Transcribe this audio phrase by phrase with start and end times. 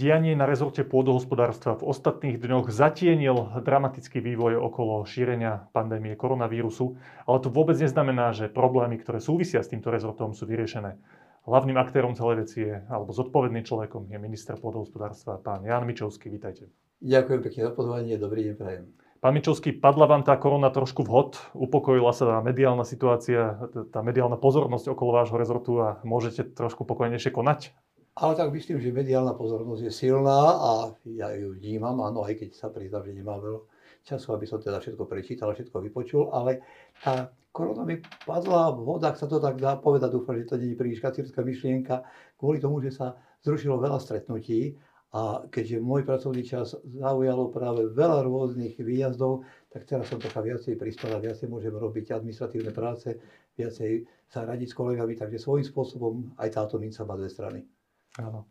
[0.00, 6.96] Dianie na rezorte pôdohospodárstva v ostatných dňoch zatienil dramatický vývoj okolo šírenia pandémie koronavírusu,
[7.28, 10.96] ale to vôbec neznamená, že problémy, ktoré súvisia s týmto rezortom, sú vyriešené.
[11.44, 16.32] Hlavným aktérom celej veci je, alebo zodpovedným človekom je minister pôdohospodárstva, pán Jan Mičovský.
[16.32, 16.72] Vítajte.
[17.04, 18.84] Ďakujem pekne za pozvanie, dobrý deň prajem.
[19.20, 24.40] Pán Mičovský, padla vám tá korona trošku vhod, upokojila sa tá mediálna situácia, tá mediálna
[24.40, 27.76] pozornosť okolo vášho rezortu a môžete trošku pokojnejšie konať?
[28.18, 30.70] Ale tak myslím, že mediálna pozornosť je silná a
[31.06, 33.60] ja ju vnímam, áno, aj keď sa priznám, že nemám veľa
[34.02, 36.64] času, aby som teda všetko prečítal všetko vypočul, ale
[37.00, 40.74] tá korona mi padla v vodách, sa to tak dá povedať, dúfam, že to nie
[40.74, 42.02] je príliš kacírska myšlienka,
[42.34, 43.14] kvôli tomu, že sa
[43.46, 44.74] zrušilo veľa stretnutí
[45.10, 50.78] a keďže môj pracovný čas zaujalo práve veľa rôznych výjazdov, tak teraz som taká viacej
[50.78, 53.18] pristala, viacej môžem robiť administratívne práce,
[53.58, 57.79] viacej sa radiť s kolegami, takže svojím spôsobom aj táto minca má dve strany.
[58.18, 58.50] Áno.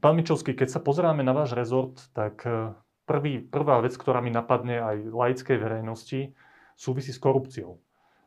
[0.00, 2.72] Pán Mičovský, keď sa pozeráme na váš rezort, tak e,
[3.04, 6.32] prvý, prvá vec, ktorá mi napadne aj laickej verejnosti,
[6.80, 7.76] súvisí s korupciou.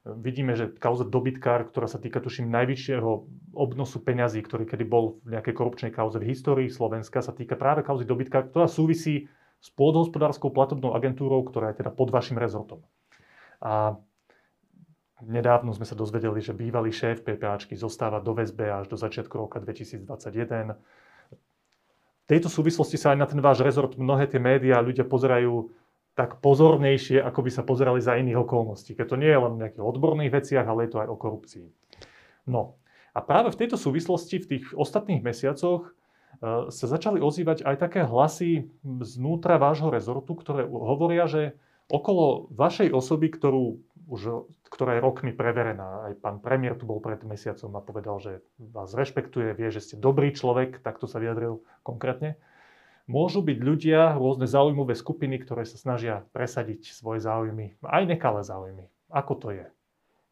[0.05, 3.09] Vidíme, že kauza dobytkár, ktorá sa týka, tuším, najvyššieho
[3.51, 7.83] obnosu peňazí, ktorý kedy bol v nejakej korupčnej kauze v histórii Slovenska, sa týka práve
[7.83, 9.27] kauzy dobytkár, ktorá súvisí
[9.59, 12.79] s pôdohospodárskou platobnou agentúrou, ktorá je teda pod vašim rezortom.
[13.59, 13.99] A
[15.19, 19.59] Nedávno sme sa dozvedeli, že bývalý šéf PPAčky zostáva do väzbe až do začiatku roka
[19.59, 20.07] 2021.
[20.79, 25.75] V tejto súvislosti sa aj na ten váš rezort mnohé tie médiá ľudia pozerajú
[26.15, 28.95] tak pozornejšie, ako by sa pozerali za iných okolností.
[28.95, 31.67] Keď to nie je len o nejakých odborných veciach, ale je to aj o korupcii.
[32.47, 32.79] No
[33.15, 35.91] a práve v tejto súvislosti v tých ostatných mesiacoch e,
[36.71, 41.55] sa začali ozývať aj také hlasy znútra vášho rezortu, ktoré hovoria, že
[41.89, 47.21] okolo vašej osoby, ktorú už, ktorá je rokmi preverená, aj pán premiér tu bol pred
[47.21, 52.41] mesiacom a povedal, že vás rešpektuje, vie, že ste dobrý človek, takto sa vyjadril konkrétne.
[53.05, 58.85] Môžu byť ľudia, rôzne záujmové skupiny, ktoré sa snažia presadiť svoje záujmy, aj nekalé záujmy.
[59.09, 59.65] Ako to je?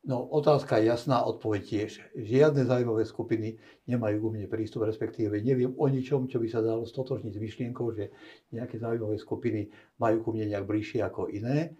[0.07, 1.91] No, otázka je jasná, odpoveď tiež.
[2.15, 3.59] Žiadne zájmové skupiny
[3.91, 7.91] nemajú ku mne prístup, respektíve neviem o ničom, čo by sa dalo stotožniť s myšlienkou,
[7.91, 8.13] že
[8.55, 9.67] nejaké zájmové skupiny
[9.99, 11.75] majú ku mne nejak bližšie ako iné.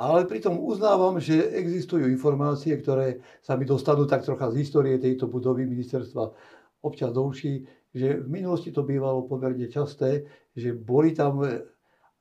[0.00, 5.28] Ale pritom uznávam, že existujú informácie, ktoré sa mi dostanú tak trocha z histórie tejto
[5.28, 6.32] budovy ministerstva
[6.80, 10.24] občas do uší, že v minulosti to bývalo pomerne časté,
[10.56, 11.44] že boli tam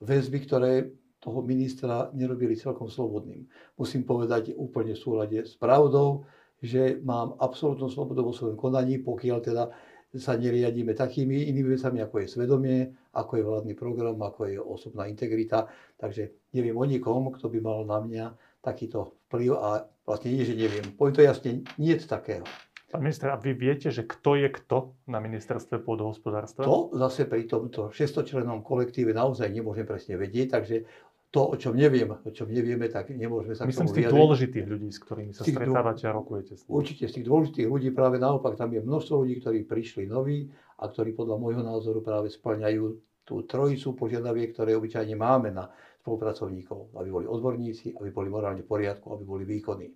[0.03, 0.91] väzby, ktoré
[1.23, 3.47] toho ministra nerobili celkom slobodným.
[3.79, 6.27] Musím povedať úplne v súlade s pravdou,
[6.59, 9.71] že mám absolútnu slobodu vo svojom konaní, pokiaľ teda
[10.17, 12.79] sa neriadíme takými inými vecami, ako je svedomie,
[13.13, 15.69] ako je vládny program, ako je osobná integrita.
[16.01, 18.25] Takže neviem o nikom, kto by mal na mňa
[18.65, 19.69] takýto vplyv a
[20.09, 20.89] vlastne nie, že neviem.
[20.97, 22.45] Poviem to jasne, nie je takého.
[22.89, 26.65] Pán minister, a vy viete, že kto je kto na ministerstve pôdohospodárstva?
[26.65, 30.89] To zase pri tomto 600 členom kolektíve naozaj nemôžem presne vedieť, takže
[31.29, 34.89] to, o čom neviem, o čom nevieme, tak nemôžeme sa Myslím z tých dôležitých ľudí,
[34.89, 36.73] s ktorými sa stretávate a rokujete s nimi.
[36.73, 40.49] Určite z tých dôležitých ľudí práve naopak, tam je množstvo ľudí, ktorí prišli noví
[40.81, 42.83] a ktorí podľa môjho názoru práve splňajú
[43.29, 45.69] tú trojicu požiadaviek, ktoré obyčajne máme na
[46.01, 49.93] spolupracovníkov, aby boli odborníci, aby boli morálne v poriadku, aby boli výkonní.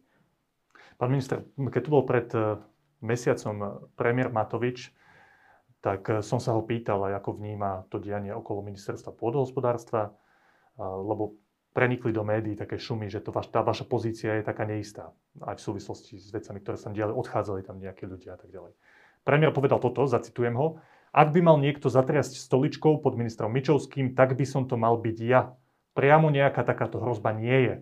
[1.02, 2.62] Pán minister, keď tu bol pred eh,
[3.02, 4.94] mesiacom premiér Matovič,
[5.82, 10.14] tak eh, som sa ho pýtal ako vníma to dianie okolo ministerstva pôdohospodárstva
[10.78, 11.38] lebo
[11.74, 15.10] prenikli do médií také šumy, že to vaš, tá vaša pozícia je taká neistá.
[15.42, 18.78] Aj v súvislosti s vecami, ktoré sa diali, odchádzali tam nejakí ľudia a tak ďalej.
[19.26, 20.78] Premiér povedal toto, zacitujem ho.
[21.14, 25.18] Ak by mal niekto zatriasť stoličkou pod ministrom Mičovským, tak by som to mal byť
[25.22, 25.54] ja.
[25.94, 27.76] Priamo nejaká takáto hrozba nie je,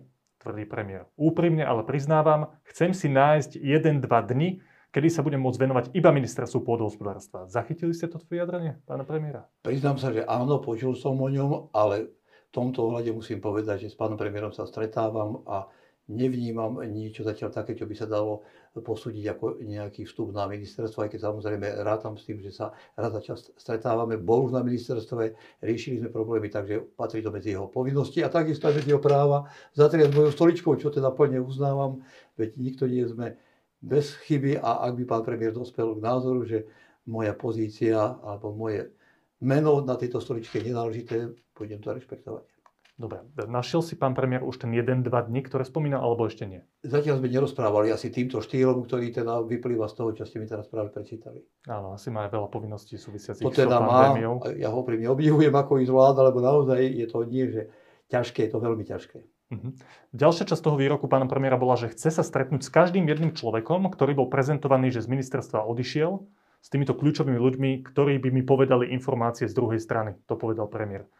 [0.44, 1.08] tvrdí premiér.
[1.16, 4.60] Úprimne ale priznávam, chcem si nájsť jeden, dva dny,
[4.92, 7.48] kedy sa budem môcť venovať iba ministerstvu pôdohospodárstva.
[7.48, 9.48] Zachytili ste toto vyjadrenie pána premiéra?
[9.64, 12.12] Priznám sa, že áno, počul som o ňom, ale
[12.52, 15.66] tomto ohľade musím povedať, že s pánom premiérom sa stretávam a
[16.12, 18.44] nevnímam niečo zatiaľ také, čo by sa dalo
[18.76, 23.12] posúdiť ako nejaký vstup na ministerstvo, aj keď samozrejme rátam s tým, že sa raz
[23.12, 24.20] za čas stretávame.
[24.20, 28.68] Bol už na ministerstve, riešili sme problémy, takže patrí to medzi jeho povinnosti a takisto
[28.68, 32.04] aj medzi jeho práva zatriať mojou stoličkou, čo teda plne uznávam,
[32.36, 33.40] veď nikto nie sme
[33.82, 36.66] bez chyby a ak by pán premiér dospel k názoru, že
[37.06, 38.94] moja pozícia alebo moje
[39.42, 42.46] meno na tejto stoličke je nenáležité, budem to rešpektovať.
[42.92, 46.62] Dobre, našiel si pán premiér už ten jeden, dva dní, ktoré spomínal, alebo ešte nie?
[46.86, 50.68] Zatiaľ sme nerozprávali asi týmto štýlom, ktorý teda vyplýva z toho, čo ste mi teraz
[50.70, 51.42] práve prečítali.
[51.66, 54.34] Áno, asi má aj veľa povinností súvisiacich to teda s pandémiou.
[54.38, 57.72] Má, ja ho úprimne obdivujem, ako ich zvláda, lebo naozaj je to nie, že
[58.12, 59.18] ťažké, je to veľmi ťažké.
[59.52, 59.72] Uh-huh.
[60.12, 63.88] Ďalšia časť toho výroku pána premiéra bola, že chce sa stretnúť s každým jedným človekom,
[63.88, 66.22] ktorý bol prezentovaný, že z ministerstva odišiel,
[66.62, 70.14] s týmito kľúčovými ľuďmi, ktorí by mi povedali informácie z druhej strany.
[70.30, 71.10] To povedal premiér.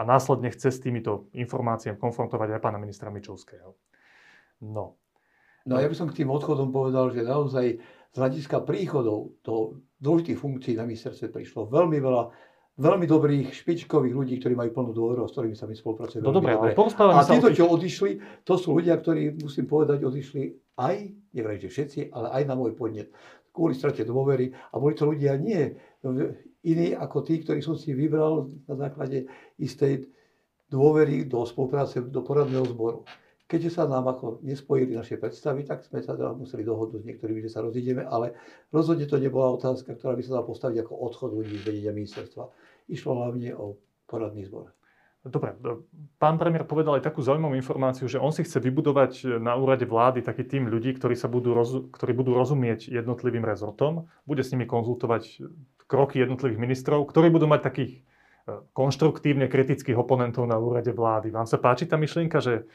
[0.00, 3.76] A následne chce s týmito informáciami konfrontovať aj pána ministra Mičovského.
[4.64, 4.96] No.
[5.68, 7.76] No a ja by som k tým odchodom povedal, že naozaj
[8.12, 12.32] z hľadiska príchodov do dôležitých funkcií na ministerstve prišlo veľmi veľa
[12.76, 16.24] veľmi dobrých, špičkových ľudí, ktorí majú plnú dôveru, s ktorými sa my spolupracujeme.
[16.28, 20.96] No dobre, ale A títo, čo odišli, to sú ľudia, ktorí, musím povedať, odišli aj,
[21.32, 23.08] neviem, že všetci, ale aj na môj podnet,
[23.56, 24.52] kvôli strate dôvery.
[24.52, 25.72] A boli to ľudia nie
[26.66, 29.24] iní ako tí, ktorí som si vybral na základe
[29.56, 30.04] istej
[30.68, 33.06] dôvery do spolupráce, do poradného zboru.
[33.46, 37.40] Keďže sa nám ako nespojili naše predstavy, tak sme sa teda museli dohodnúť s niektorými,
[37.46, 38.34] že sa rozídeme, ale
[38.74, 42.50] rozhodne to nebola otázka, ktorá by sa dala postaviť ako odchod ľudí z vedenia ministerstva.
[42.90, 43.78] Išlo hlavne o
[44.10, 44.75] poradný zbor.
[45.26, 45.58] Dobre,
[46.22, 50.22] pán premiér povedal aj takú zaujímavú informáciu, že on si chce vybudovať na úrade vlády
[50.22, 54.70] taký tým ľudí, ktorí, sa budú, roz, ktorí budú rozumieť jednotlivým rezortom, bude s nimi
[54.70, 55.42] konzultovať
[55.90, 58.00] kroky jednotlivých ministrov, ktorí budú mať takých e,
[58.70, 61.34] konštruktívne kritických oponentov na úrade vlády.
[61.34, 62.70] Vám sa páči tá myšlienka, že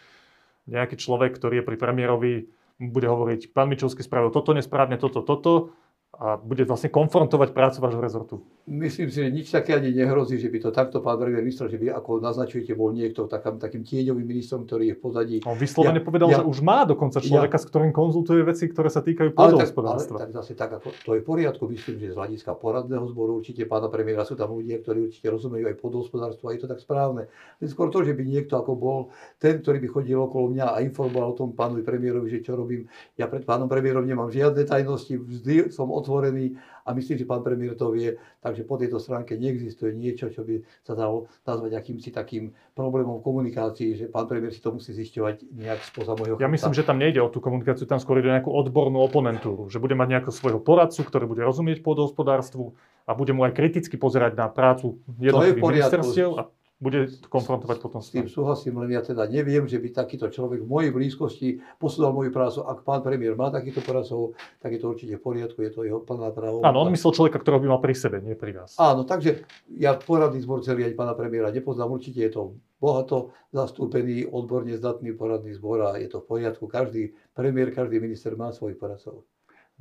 [0.68, 2.34] nejaký človek, ktorý je pri premiérovi,
[2.82, 5.72] bude hovoriť, pán Mičovský spravil toto nesprávne, toto, toto,
[6.12, 8.36] a bude vlastne konfrontovať prácu vášho rezortu.
[8.68, 11.80] Myslím si, že nič také ani nehrozí, že by to takto pán premiér myslel, že
[11.80, 15.36] by, ako naznačujete, bol niekto takým, takým tieňovým ministrom, ktorý je v pozadí.
[15.48, 18.68] On vyslovene ja, povedal, ja, že už má dokonca človeka, ja, s ktorým konzultuje veci,
[18.68, 20.20] ktoré sa týkajú pôdohospodárstva.
[20.20, 22.52] Ale, tak, ale tak zase tak, ako, to je v poriadku, myslím, že z hľadiska
[22.60, 26.60] poradného zboru určite pána premiéra sú tam ľudia, ktorí určite rozumejú aj pôdohospodárstvo a je
[26.60, 27.32] to tak správne.
[27.64, 29.00] Skôr to, že by niekto ako bol
[29.40, 32.92] ten, ktorý by chodil okolo mňa a informoval o tom pánovi premiérovi, že čo robím.
[33.16, 37.78] Ja pred pánom premiérom nemám žiadne tajnosti, vždy som otvorený a myslím, že pán premiér
[37.78, 42.52] to vie, takže po tejto stránke neexistuje niečo, čo by sa dalo nazvať akýmsi takým
[42.74, 46.82] problémom komunikácií, že pán premiér si to musí zisťovať nejak spoza môjho Ja myslím, že
[46.82, 50.18] tam nejde o tú komunikáciu, tam skôr ide o nejakú odbornú oponentúru, že bude mať
[50.18, 52.74] nejakého svojho poradcu, ktorý bude rozumieť pôdohospodárstvu
[53.06, 56.42] a bude mu aj kriticky pozerať na prácu jednotlivých ministerstiev a
[56.82, 58.26] bude konfrontovať potom s tým.
[58.26, 62.66] súhlasím, len ja teda neviem, že by takýto človek v mojej blízkosti posúdal moju prácu.
[62.66, 66.02] Ak pán premiér má takýto poradcov, tak je to určite v poriadku, je to jeho
[66.02, 66.66] plná právo.
[66.66, 68.74] Áno, on myslel človeka, ktorého by mal pri sebe, nie pri vás.
[68.82, 72.42] Áno, takže ja poradný zbor celý aj pána premiéra nepoznám, určite je to
[72.82, 76.66] bohato zastúpený, odborne zdatný poradný zbor a je to v poriadku.
[76.66, 79.22] Každý premiér, každý minister má svojich poradcov.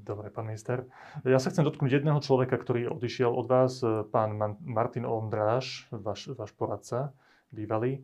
[0.01, 0.89] Dobre, pán minister.
[1.29, 6.33] Ja sa chcem dotknúť jedného človeka, ktorý odišiel od vás, e, pán Martin Ondráš, váš,
[6.33, 7.13] váš poradca,
[7.53, 8.01] bývalý.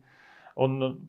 [0.53, 1.01] On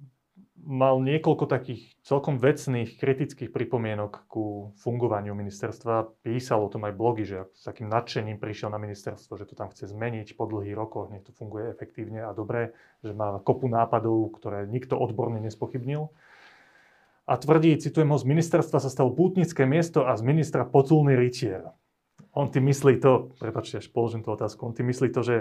[0.65, 6.25] mal niekoľko takých celkom vecných, kritických pripomienok ku fungovaniu ministerstva.
[6.25, 9.71] Písal o tom aj blogy, že s takým nadšením prišiel na ministerstvo, že to tam
[9.71, 12.75] chce zmeniť po dlhých rokoch, nech to funguje efektívne a dobre,
[13.05, 16.11] že má kopu nápadov, ktoré nikto odborne nespochybnil
[17.29, 21.77] a tvrdí, citujem ho, z ministerstva sa stalo pútnické miesto a z ministra potulný rytier.
[22.33, 25.37] On tým myslí to, prepačte, až položím tú otázku, on tým myslí to, že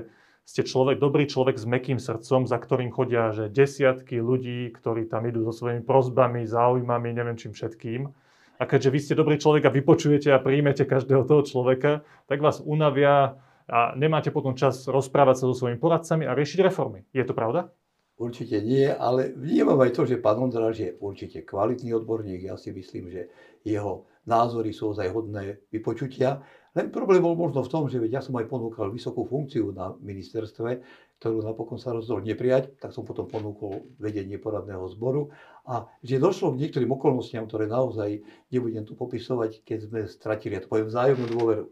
[0.48, 5.28] ste človek, dobrý človek s mekým srdcom, za ktorým chodia že desiatky ľudí, ktorí tam
[5.28, 8.12] idú so svojimi prozbami, záujmami, neviem čím všetkým.
[8.58, 12.64] A keďže vy ste dobrý človek a vypočujete a príjmete každého toho človeka, tak vás
[12.64, 17.04] unavia a nemáte potom čas rozprávať sa so svojimi poradcami a riešiť reformy.
[17.12, 17.70] Je to pravda?
[18.18, 22.50] Určite nie, ale vnímam aj to, že pán Ondráš je určite kvalitný odborník.
[22.50, 23.30] Ja si myslím, že
[23.62, 26.42] jeho názory sú ozaj hodné vypočutia.
[26.74, 30.82] Len problém bol možno v tom, že ja som aj ponúkal vysokú funkciu na ministerstve,
[31.22, 35.30] ktorú napokon sa rozhodol neprijať, tak som potom ponúkol vedenie poradného zboru.
[35.70, 40.66] A že došlo k niektorým okolnostiam, ktoré naozaj nebudem tu popisovať, keď sme stratili, ja
[40.66, 41.66] to poviem, vzájomnú dôveru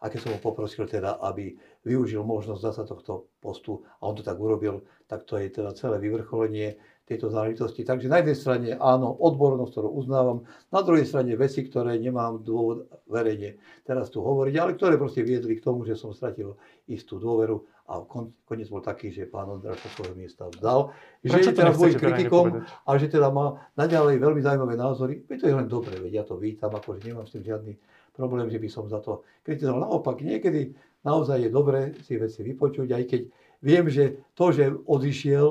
[0.00, 1.54] a keď som ho poprosil teda, aby
[1.84, 6.00] využil možnosť zasa tohto postu a on to tak urobil, tak to je teda celé
[6.00, 6.80] vyvrcholenie
[7.10, 7.82] tejto záležitosti.
[7.82, 12.86] Takže na jednej strane áno, odbornosť, ktorú uznávam, na druhej strane veci, ktoré nemám dôvod
[13.10, 16.54] verejne teraz tu hovoriť, ale ktoré proste viedli k tomu, že som stratil
[16.86, 18.06] istú dôveru a
[18.46, 20.94] koniec bol taký, že pán Ondráš sa svojho miesta vzdal.
[21.26, 25.26] Že je teraz môjim kritikom a že teda má naďalej veľmi zaujímavé názory.
[25.26, 27.74] Veď to je len dobre, veď ja to vítam, akože nemám s tým žiadny
[28.12, 29.86] problém, že by som za to kritizoval.
[29.86, 33.20] Naopak, niekedy naozaj je dobré si veci vypočuť, aj keď
[33.64, 35.46] viem, že to, že odišiel,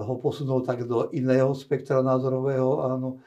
[0.00, 3.20] ho posunul tak do iného spektra názorového, áno,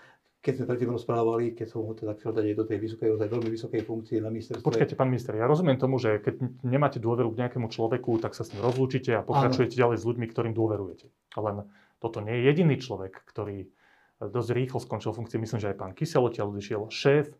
[0.43, 3.47] keď sme predtým rozprávali, keď som ho teda chcel dať do tej vysokej, ozaj veľmi
[3.47, 4.65] vysokej funkcie na ministerstve.
[4.65, 8.43] Počkajte, pán minister, ja rozumiem tomu, že keď nemáte dôveru k nejakému človeku, tak sa
[8.43, 11.07] s ním rozlúčite a pokračujete ďalej s ľuďmi, ktorým dôverujete.
[11.39, 11.63] Len
[12.03, 13.71] toto nie je jediný človek, ktorý
[14.19, 15.39] dosť rýchlo skončil funkciu.
[15.39, 17.31] Myslím, že aj pán Kysel odtiaľ odišiel, šéf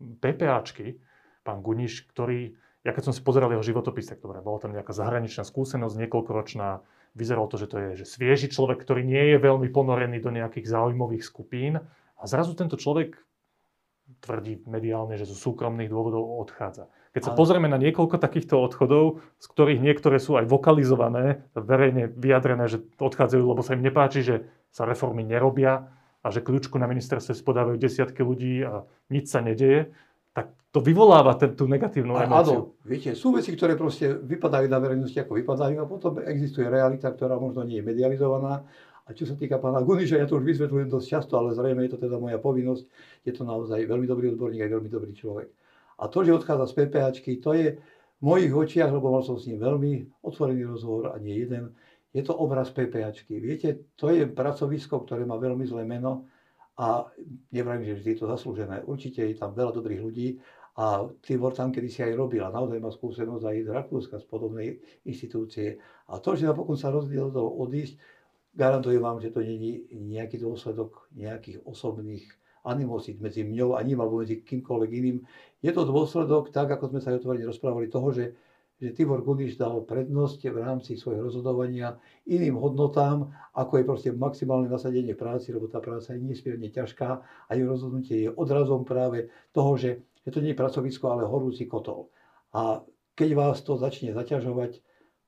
[0.00, 0.98] PPAčky,
[1.44, 4.96] pán Guniš, ktorý, ja keď som si pozeral jeho životopis, tak dobre, bola tam nejaká
[4.96, 6.80] zahraničná skúsenosť, niekoľkoročná,
[7.14, 10.66] vyzeralo to, že to je že svieži človek, ktorý nie je veľmi ponorený do nejakých
[10.70, 11.82] záujmových skupín
[12.16, 13.18] a zrazu tento človek
[14.20, 16.90] tvrdí mediálne, že zo súkromných dôvodov odchádza.
[17.14, 22.66] Keď sa pozrieme na niekoľko takýchto odchodov, z ktorých niektoré sú aj vokalizované, verejne vyjadrené,
[22.70, 24.36] že odchádzajú, lebo sa im nepáči, že
[24.70, 29.88] sa reformy nerobia a že kľúčku na ministerstve spodávajú desiatky ľudí a nič sa nedeje,
[30.36, 32.76] tak to vyvoláva ten, tú negatívnu a, emóciu.
[32.76, 37.10] Áno, viete, sú veci, ktoré proste vypadajú na verejnosti ako vypadajú a potom existuje realita,
[37.10, 38.62] ktorá možno nie je medializovaná.
[39.10, 41.98] A čo sa týka pána Guniša, ja to už vysvetľujem dosť často, ale zrejme je
[41.98, 42.84] to teda moja povinnosť.
[43.26, 45.50] Je to naozaj veľmi dobrý odborník a veľmi dobrý človek.
[45.98, 49.50] A to, že odchádza z PPAčky, to je v mojich očiach, lebo mal som s
[49.50, 51.74] ním veľmi otvorený rozhovor a nie jeden,
[52.10, 53.38] je to obraz PPAčky.
[53.38, 56.26] Viete, to je pracovisko, ktoré má veľmi zlé meno
[56.74, 57.06] a
[57.54, 58.82] neviem, že vždy je to zaslúžené.
[58.82, 60.28] Určite je tam veľa dobrých ľudí
[60.80, 64.26] a Tibor tam kedy si aj robil a naozaj má skúsenosť aj z Rakúska, z
[64.26, 64.68] podobnej
[65.06, 65.78] inštitúcie.
[66.10, 67.94] A to, že napokon sa rozdielol odísť,
[68.54, 72.26] garantujem vám, že to je nejaký dôsledok nejakých osobných
[72.66, 75.18] animosít medzi mňou a ním alebo medzi kýmkoľvek iným.
[75.64, 78.36] Je to dôsledok, tak ako sme sa aj otvorene rozprávali, toho, že,
[78.80, 84.72] že Tibor Gudiš dal prednosť v rámci svojho rozhodovania iným hodnotám, ako je proste maximálne
[84.72, 89.76] nasadenie práci, lebo tá práca je nesmierne ťažká a jeho rozhodnutie je odrazom práve toho,
[89.76, 92.08] že, že to nie je pracovisko, ale horúci kotol.
[92.56, 92.80] A
[93.12, 94.80] keď vás to začne zaťažovať,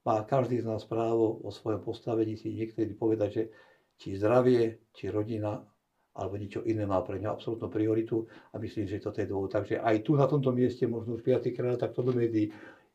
[0.03, 3.43] má každý z nás právo o svojom postavení si niekedy povedať, že
[4.01, 5.63] či zdravie, či rodina
[6.13, 9.49] alebo niečo iné má pre ňa absolútnu prioritu a myslím, že toto je dôvod.
[9.49, 12.53] Takže aj tu na tomto mieste, možno už piatýkrát, takto do médií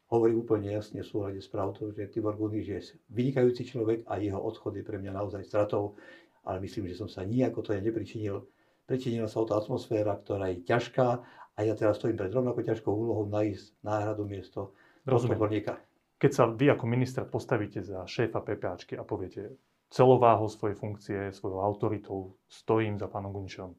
[0.07, 2.79] hovorí úplne jasne v súhľade s pravdou, že Tibor Guniš je
[3.11, 5.99] vynikajúci človek a jeho odchod je pre mňa naozaj stratou,
[6.47, 8.47] ale myslím, že som sa nijako to ja nepričinil.
[8.87, 11.07] Pričinila sa o tá atmosféra, ktorá je ťažká
[11.55, 14.71] a ja teraz stojím pred rovnako ťažkou úlohou nájsť náhradu miesto
[15.03, 15.75] odborníka.
[16.17, 19.59] Keď sa vy ako minister postavíte za šéfa PPAčky a poviete,
[19.91, 23.75] celováhou svojej funkcie, svojou autoritou stojím za pánom Gunišom.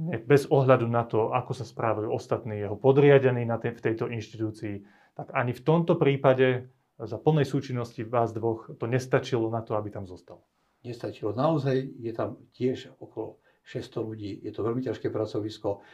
[0.00, 4.80] Bez ohľadu na to, ako sa správajú ostatní jeho podriadení na te, v tejto inštitúcii,
[5.12, 9.92] tak ani v tomto prípade za plnej súčinnosti vás dvoch to nestačilo na to, aby
[9.92, 10.40] tam zostal.
[10.82, 11.36] Nestačilo.
[11.36, 14.32] Naozaj je tam tiež okolo 600 ľudí.
[14.42, 15.84] Je to veľmi ťažké pracovisko.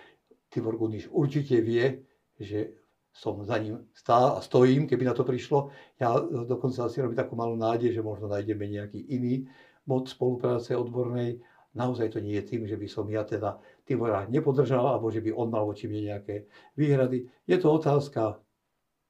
[0.48, 2.06] Tibor Guniš určite vie,
[2.40, 2.78] že
[3.12, 5.74] som za ním stál a stojím, keby na to prišlo.
[5.98, 9.50] Ja dokonca si robím takú malú nádej, že možno nájdeme nejaký iný
[9.84, 11.42] mod spolupráce odbornej.
[11.74, 15.32] Naozaj to nie je tým, že by som ja teda Tibora nepodržal, alebo že by
[15.32, 16.44] on mal voči mne nejaké
[16.76, 17.24] výhrady.
[17.48, 18.36] Je to otázka,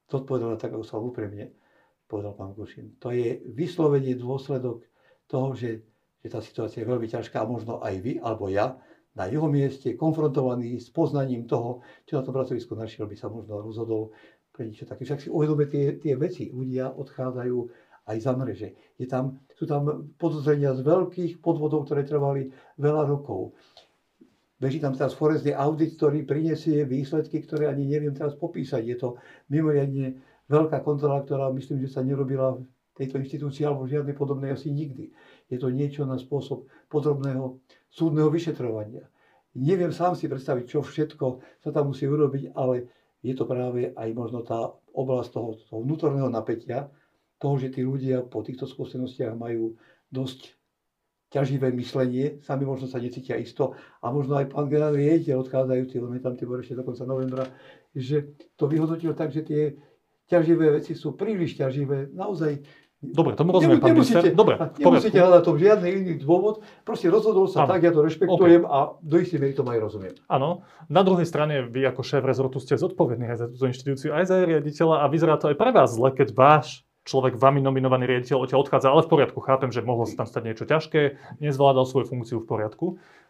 [0.07, 1.59] zodpovedala tak, ako sa úprimne
[2.09, 2.97] povedal pán Kušin.
[3.05, 4.81] To je vyslovenie dôsledok
[5.29, 5.85] toho, že,
[6.25, 8.81] že tá situácia je veľmi ťažká, a možno aj vy, alebo ja,
[9.13, 13.61] na jeho mieste, konfrontovaný s poznaním toho, čo na tom pracovisku našiel, by sa možno
[13.61, 14.17] rozhodol
[14.49, 15.05] pre niečo také.
[15.05, 16.49] Však si uvedome tie, tie veci.
[16.49, 17.59] Ľudia odchádzajú
[18.09, 18.69] aj za mreže.
[18.97, 22.49] Je tam, sú tam podozrenia z veľkých podvodov, ktoré trvali
[22.81, 23.53] veľa rokov.
[24.59, 28.83] Beží tam teraz forestný audit, ktorý prinesie výsledky, ktoré ani neviem teraz popísať.
[28.83, 29.09] Je to
[29.55, 30.19] mimoriadne
[30.51, 32.67] veľká kontrola, ktorá myslím, že sa nerobila v
[32.99, 35.15] tejto inštitúcii alebo žiadnej podobnej asi nikdy.
[35.47, 39.07] Je to niečo na spôsob podrobného súdneho vyšetrovania.
[39.55, 41.27] Neviem sám si predstaviť, čo všetko
[41.63, 42.91] sa tam musí urobiť, ale
[43.23, 46.91] je to práve aj možno tá oblasť toho, toho vnútorného napätia,
[47.39, 49.79] toho, že tí ľudia po týchto skúsenostiach majú
[50.11, 50.58] dosť
[51.29, 56.17] ťaživé myslenie, sami možno sa necítia isto a možno aj pán generálny riaditeľ odchádzajúci, lebo
[56.25, 57.45] tam Tibor ešte do konca novembra,
[57.93, 59.63] že to vyhodnotil tak, že tie
[60.29, 62.13] ťaživé veci sú príliš ťaživé.
[62.17, 62.65] Naozaj
[62.99, 66.67] Dobre, tomu rozumiem, pán nemusíte, Dobre, nemusíte hľadať tom žiadny iný dôvod.
[66.83, 67.71] Proste rozhodol sa ano.
[67.71, 68.75] tak, ja to rešpektujem okay.
[68.75, 70.19] a do istej miery to aj rozumiem.
[70.27, 70.67] Áno.
[70.91, 74.37] Na druhej strane, vy ako šéf rezortu ste zodpovední aj za túto inštitúciu, aj za
[74.43, 78.69] riaditeľa a vyzerá to aj pre vás zle, keď váš človek, vami nominovaný riaditeľ odtiaľ
[78.69, 81.01] odchádza, ale v poriadku, chápem, že mohlo sa tam stať niečo ťažké,
[81.41, 82.87] nezvládal svoju funkciu v poriadku.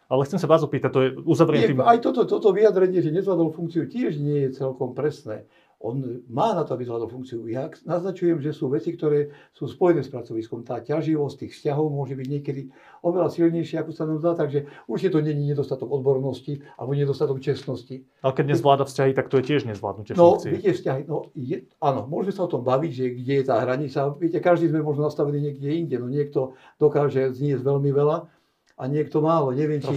[0.09, 1.85] Ale chcem sa vás opýtať, to je uzavrieť tým...
[1.85, 5.45] Aj toto, toto vyjadrenie, že nezvládal funkciu, tiež nie je celkom presné
[5.79, 7.47] on má na to, aby zvládol funkciu.
[7.47, 10.67] Ja naznačujem, že sú veci, ktoré sú spojené s pracoviskom.
[10.67, 12.67] Tá ťaživosť tých vzťahov môže byť niekedy
[12.99, 17.39] oveľa silnejšia, ako sa nám zdá, takže už je to není nedostatok odbornosti alebo nedostatok
[17.39, 18.03] čestnosti.
[18.19, 20.59] Ale keď nezvláda vzťahy, tak to je tiež nezvládnutie no, funkcie.
[20.59, 23.99] Viete, vzťahy, no, je, áno, môžeme sa o tom baviť, že kde je tá hranica.
[24.19, 25.95] Viete, každý sme možno nastavení niekde inde.
[25.95, 28.27] No niekto dokáže zniesť veľmi veľa
[28.75, 29.55] a niekto málo.
[29.55, 29.95] Neviem, či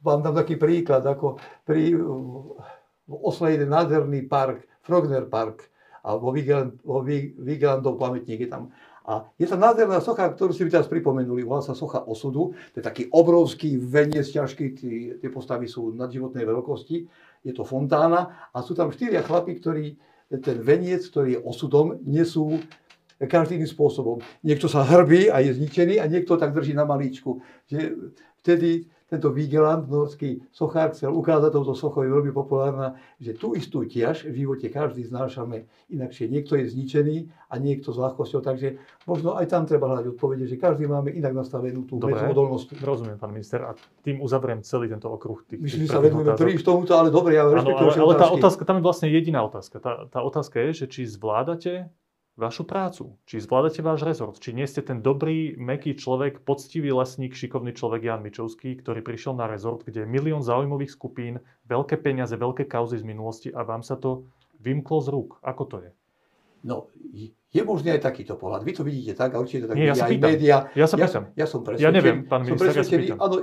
[0.00, 1.36] vám dám taký príklad, ako
[1.68, 1.92] pri
[3.10, 5.70] v Osle jeden nádherný park, Frogner Park
[6.02, 7.06] a vo, Vigeland, vo
[7.38, 8.74] Vigelandov pamätník je tam.
[9.06, 12.58] A je tam nádherná socha, ktorú si by teraz pripomenuli, volá sa socha osudu.
[12.74, 14.66] To je taký obrovský veniec ťažký,
[15.18, 16.96] tie, postavy sú nadživotnej veľkosti.
[17.46, 19.94] Je to fontána a sú tam štyria chlapí, ktorí
[20.30, 22.62] ten veniec, ktorý je osudom, nesú
[23.18, 24.22] každým spôsobom.
[24.46, 27.42] Niekto sa hrbí a je zničený a niekto tak drží na malíčku.
[28.40, 33.82] Vtedy tento Vigeland, norský sochár, chcel ukázať, touto sochou je veľmi populárna, že tú istú
[33.82, 36.30] tiaž v živote každý znášame inakšie.
[36.30, 37.16] Niekto je zničený
[37.50, 38.78] a niekto s ľahkosťou, takže
[39.10, 42.78] možno aj tam treba hľadať odpovede, že každý máme inak nastavenú tú odolnosť.
[42.78, 43.74] Rozumiem, pán minister, a
[44.06, 47.50] tým uzavriem celý tento okruh tých, Myslím, že sa venujeme príliš tomuto, ale dobre, ja
[47.50, 49.82] rešpektujem ale, ale tá otázka, tam je vlastne jediná otázka.
[49.82, 51.90] Tá, tá otázka je, že či zvládate
[52.38, 57.36] vašu prácu, či zvládate váš rezort, či nie ste ten dobrý, meký človek, poctivý lesník,
[57.36, 62.32] šikovný človek Jan Mičovský, ktorý prišiel na rezort, kde je milión zaujímavých skupín, veľké peniaze,
[62.32, 64.24] veľké kauzy z minulosti a vám sa to
[64.60, 65.30] vymklo z rúk.
[65.44, 65.90] Ako to je?
[66.60, 66.92] No,
[67.50, 68.68] je možný aj takýto pohľad.
[68.68, 70.28] Vy to vidíte tak a určite to tak Nie, ja aj pýtam.
[70.28, 70.56] média.
[70.76, 71.24] Ja sa pýtam.
[71.32, 71.88] Ja, ja som presvedčený.
[71.88, 73.16] Ja neviem, pán minister, ja sa pýtam.
[73.16, 73.36] Áno,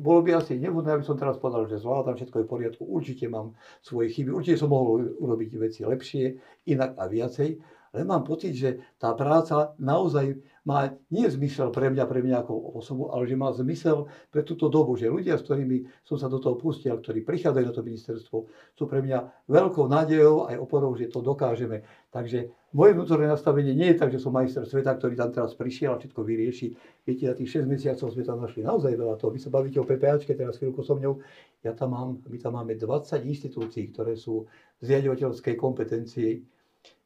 [0.00, 2.82] bolo by asi nevhodné, aby som teraz povedal, že zvládam, všetko je v poriadku.
[2.88, 3.52] Určite mám
[3.84, 6.24] svoje chyby, určite som mohol urobiť veci lepšie,
[6.72, 10.36] inak a viacej len mám pocit, že tá práca naozaj
[10.66, 14.66] má nie zmysel pre mňa, pre mňa ako osobu, ale že má zmysel pre túto
[14.66, 18.36] dobu, že ľudia, s ktorými som sa do toho pustil, ktorí prichádzajú na to ministerstvo,
[18.74, 21.86] sú pre mňa veľkou nádejou aj oporou, že to dokážeme.
[22.10, 25.94] Takže moje vnútorné nastavenie nie je tak, že som majster sveta, ktorý tam teraz prišiel
[25.94, 26.66] a všetko vyrieši.
[27.06, 29.30] Viete, na tých 6 mesiacov sme tam našli naozaj veľa toho.
[29.30, 31.22] Vy sa bavíte o PPAčke, teraz chvíľku so mňou.
[31.62, 34.50] Ja tam mám, my tam máme 20 inštitúcií, ktoré sú
[34.82, 36.42] z riadovateľskej kompetencie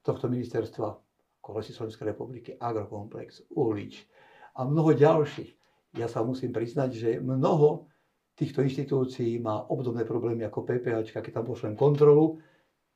[0.02, 0.88] tohto ministerstva,
[1.40, 4.04] ako Lesy Slovenskej republiky, Agrokomplex, Uhlič
[4.56, 5.50] a mnoho ďalších.
[5.98, 7.90] Ja sa musím priznať, že mnoho
[8.38, 12.38] týchto inštitúcií má obdobné problémy ako PPH, keď tam pošlem kontrolu,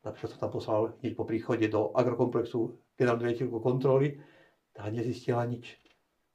[0.04, 4.20] napríklad som tam poslal hneď po príchode do agrokomplexu generálnu riaditeľku kontroly,
[4.72, 5.76] tá nezistila nič.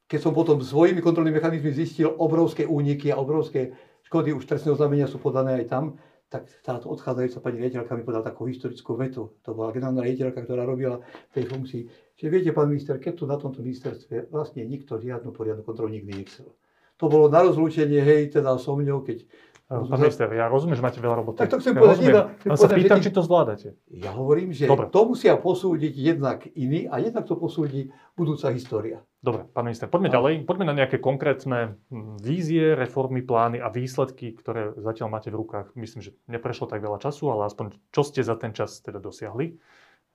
[0.09, 3.77] Keď som potom svojimi kontrolnými mechanizmy zistil obrovské úniky a obrovské
[4.09, 5.83] škody, už trestné oznámenia sú podané aj tam,
[6.29, 9.33] tak táto odchádzajúca pani riaditeľka mi povedala takú historickú vetu.
[9.41, 11.81] To bola generálna riaditeľka, ktorá robila v tej funkcii.
[12.15, 16.13] Že viete, pán minister, keď tu na tomto ministerstve vlastne nikto žiadnu poriadnu kontrolu nikdy
[16.13, 16.53] nechcel.
[17.01, 19.25] To bolo na rozlúčenie, hej, teda so mňou, keď
[19.69, 21.45] Pán minister, ja rozumiem, že máte veľa roboty.
[21.45, 21.97] Tak to chcem ja povedať.
[22.01, 23.77] Rozumiem, ale sa pýtam, či to zvládate.
[23.93, 24.89] Ja hovorím, že Dobre.
[24.89, 29.05] to musia posúdiť jednak iní a jednak to posúdi budúca história.
[29.19, 30.15] Dobre, pán minister, poďme a...
[30.15, 30.33] ďalej.
[30.47, 35.75] Poďme na nejaké konkrétne hm, vízie, reformy, plány a výsledky, ktoré zatiaľ máte v rukách.
[35.75, 39.59] Myslím, že neprešlo tak veľa času, ale aspoň čo ste za ten čas teda dosiahli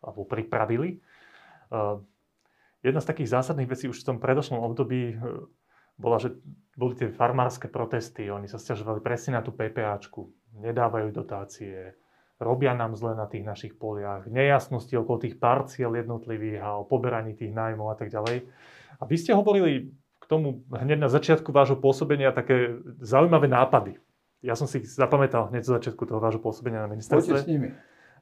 [0.00, 1.00] alebo pripravili.
[1.68, 2.00] Uh,
[2.84, 5.16] jedna z takých zásadných vecí už v tom predošlom období
[5.96, 6.34] bola, že
[6.74, 10.26] boli tie farmárske protesty, oni sa stiažovali presne na tú PPAčku,
[10.58, 11.94] nedávajú dotácie,
[12.42, 17.38] robia nám zle na tých našich poliach, nejasnosti okolo tých parciel jednotlivých a o poberaní
[17.38, 18.42] tých nájmov a tak ďalej.
[19.04, 24.00] A vy ste hovorili k tomu hneď na začiatku vášho pôsobenia také zaujímavé nápady.
[24.40, 27.36] Ja som si ich zapamätal hneď zo začiatku toho vášho pôsobenia na ministerstve.
[27.36, 27.68] Poďte s nimi.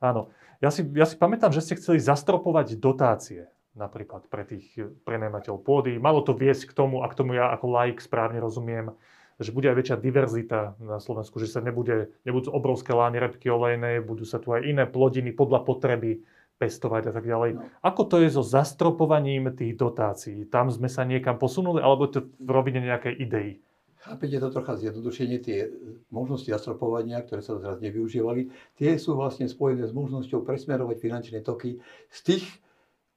[0.03, 0.35] Áno.
[0.59, 3.47] Ja si, ja si pamätám, že ste chceli zastropovať dotácie
[3.79, 4.75] napríklad pre tých
[5.07, 6.03] prenajímateľov pôdy.
[6.03, 8.91] Malo to viesť k tomu, a k tomu ja ako laik správne rozumiem,
[9.39, 14.03] že bude aj väčšia diverzita na Slovensku, že sa nebude, nebudú obrovské lány repky olejné,
[14.03, 16.27] budú sa tu aj iné plodiny podľa potreby
[16.63, 17.51] pestovať a tak ďalej.
[17.59, 17.67] No.
[17.83, 20.47] Ako to je so zastropovaním tých dotácií?
[20.47, 23.51] Tam sme sa niekam posunuli, alebo to v rovine nejakej idei?
[24.03, 25.71] Chápete to trocha zjednodušenie, tie
[26.11, 31.79] možnosti zastropovania, ktoré sa teraz nevyužívali, tie sú vlastne spojené s možnosťou presmerovať finančné toky
[32.11, 32.45] z tých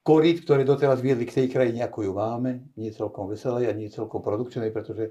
[0.06, 3.90] korít, ktoré doteraz viedli k tej krajine, ako ju máme, nie celkom veselej a nie
[3.90, 5.10] celkom produkčnej, pretože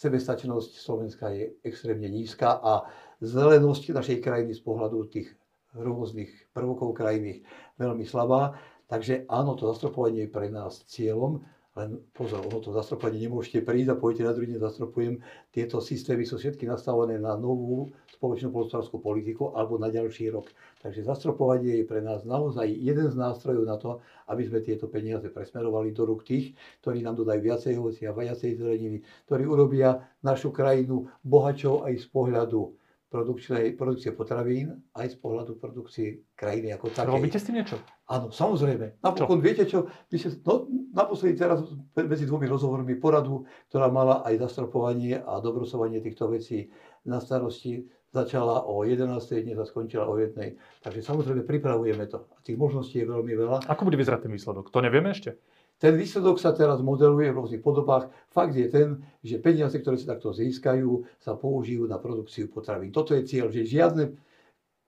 [0.00, 2.88] sebestačnosť Slovenska je extrémne nízka a
[3.20, 5.36] zelenosť našej krajiny z pohľadu tých
[5.74, 7.42] rôznych prvokov krajiny
[7.76, 8.54] veľmi slabá.
[8.86, 11.42] Takže áno, to zastropovanie je pre nás cieľom,
[11.74, 15.14] len pozor, ono to zastropovanie nemôžete prísť a pôjdete na druhý deň zastropujem.
[15.50, 20.46] Tieto systémy sú všetky nastavené na novú spoločnú polnospodárskú politiku alebo na ďalší rok.
[20.78, 23.98] Takže zastropovanie je pre nás naozaj jeden z nástrojov na to,
[24.30, 26.54] aby sme tieto peniaze presmerovali do rúk tých,
[26.86, 32.70] ktorí nám dodajú viacej ovocia, viacej zeleniny, ktorí urobia našu krajinu bohačou aj z pohľadu
[33.14, 37.14] produkcie potravín, aj z pohľadu produkcie krajiny ako takej.
[37.14, 37.78] Robíte s tým niečo?
[38.10, 38.98] Áno, samozrejme.
[39.00, 39.44] Napokon čo?
[39.44, 41.62] viete čo, my ste, no, naposledy teraz
[41.94, 46.74] medzi dvomi rozhovormi poradu, ktorá mala aj zastropovanie a dobrosovanie týchto vecí
[47.06, 49.18] na starosti, začala o 11.
[49.42, 50.34] dnes a skončila o 1.
[50.82, 52.30] Takže samozrejme pripravujeme to.
[52.34, 53.66] A tých možností je veľmi veľa.
[53.66, 54.70] Ako bude vyzerať ten výsledok?
[54.70, 55.38] To nevieme ešte?
[55.84, 58.08] Ten výsledok sa teraz modeluje v rôznych podobách.
[58.32, 62.88] Fakt je ten, že peniaze, ktoré sa takto získajú, sa použijú na produkciu potravín.
[62.88, 64.16] Toto je cieľ, že žiadne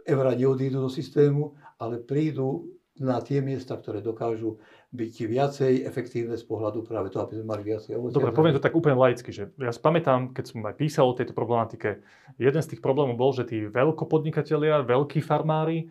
[0.09, 4.57] eurá neodídu do systému, ale prídu na tie miesta, ktoré dokážu
[4.97, 8.17] byť viacej efektívne z pohľadu práve toho, aby sme mali viacej ovocia.
[8.17, 11.13] Dobre, poviem to tak úplne laicky, že ja si pamätám, keď som aj písal o
[11.13, 12.01] tejto problematike,
[12.41, 15.87] jeden z tých problémov bol, že tí veľkopodnikatelia, veľkí farmári, e,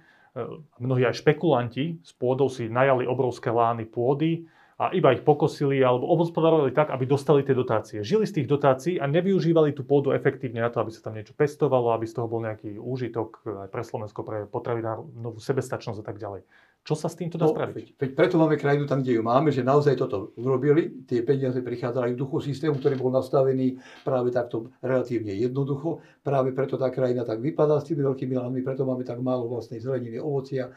[0.82, 6.12] mnohí aj špekulanti s pôdou si najali obrovské lány pôdy, a iba ich pokosili alebo
[6.12, 8.04] obhospodarovali tak, aby dostali tie dotácie.
[8.04, 11.32] Žili z tých dotácií a nevyužívali tú pôdu efektívne na to, aby sa tam niečo
[11.32, 16.20] pestovalo, aby z toho bol nejaký úžitok aj pre Slovensko, pre potravinárnu sebestačnosť a tak
[16.20, 16.44] ďalej.
[16.86, 17.98] Čo sa s týmto dá no, spraviť?
[17.98, 21.02] Veď, preto máme krajinu tam, kde ju máme, že naozaj toto urobili.
[21.10, 26.06] Tie peniaze prichádzali v duchu systému, ktorý bol nastavený práve takto relatívne jednoducho.
[26.22, 29.82] Práve preto tá krajina tak vypadá s tými veľkými lánmi, preto máme tak málo vlastnej
[29.82, 30.70] zeleniny, ovocia,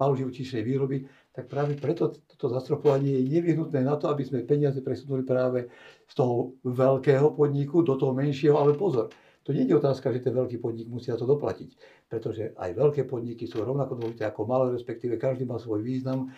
[0.00, 1.04] málo živočíšnej výroby.
[1.30, 5.70] Tak práve preto toto zastropovanie je nevyhnutné na to, aby sme peniaze presunuli práve
[6.10, 9.14] z toho veľkého podniku do toho menšieho, ale pozor,
[9.46, 11.70] to nie je otázka, že ten veľký podnik musí na to doplatiť,
[12.10, 16.34] pretože aj veľké podniky sú rovnako dôležité ako malé, respektíve každý má svoj význam.